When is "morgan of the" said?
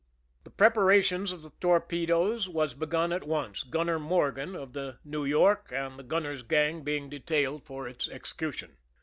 3.99-4.97